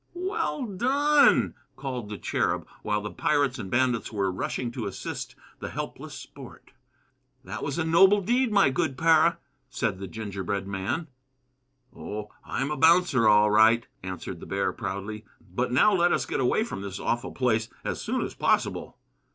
"Well 0.15 0.65
done!" 0.65 1.53
called 1.75 2.09
the 2.09 2.17
Cherub, 2.17 2.65
while 2.81 3.01
the 3.03 3.11
pirates 3.11 3.59
and 3.59 3.69
bandits 3.69 4.11
were 4.11 4.31
rushing 4.31 4.71
to 4.71 4.87
assist 4.87 5.35
the 5.59 5.69
helpless 5.69 6.15
Sport. 6.15 6.71
"That 7.43 7.61
was 7.61 7.77
a 7.77 7.83
noble 7.85 8.19
deed, 8.21 8.51
my 8.51 8.71
good 8.71 8.97
Para!" 8.97 9.37
said 9.69 9.99
the 9.99 10.07
gingerbread 10.07 10.65
man. 10.67 11.07
"Oh, 11.95 12.31
I'm 12.43 12.71
a 12.71 12.77
bouncer, 12.77 13.27
all 13.27 13.51
right!" 13.51 13.85
answered 14.01 14.39
the 14.39 14.47
bear, 14.47 14.73
proudly. 14.73 15.23
"But 15.53 15.71
now 15.71 15.93
let 15.93 16.11
us 16.11 16.25
get 16.25 16.39
away 16.39 16.63
from 16.63 16.81
this 16.81 16.99
awful 16.99 17.31
place 17.33 17.69
as 17.85 18.01
soon 18.01 18.25
as 18.25 18.33
possible." 18.33 18.97